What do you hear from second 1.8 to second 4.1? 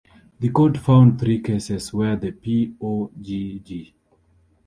where the p.o.g.g.